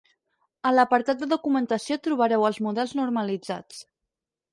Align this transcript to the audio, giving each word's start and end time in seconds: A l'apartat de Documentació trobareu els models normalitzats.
A 0.69 0.69
l'apartat 0.77 1.19
de 1.23 1.27
Documentació 1.33 1.97
trobareu 2.07 2.45
els 2.49 2.59
models 2.69 2.95
normalitzats. 3.01 3.83